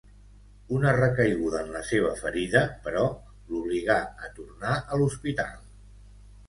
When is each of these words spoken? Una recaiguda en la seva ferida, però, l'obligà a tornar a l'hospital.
Una 0.77 0.93
recaiguda 0.99 1.61
en 1.65 1.69
la 1.75 1.83
seva 1.91 2.13
ferida, 2.23 2.65
però, 2.89 3.05
l'obligà 3.53 4.01
a 4.29 4.35
tornar 4.41 4.77
a 4.81 5.03
l'hospital. 5.03 5.67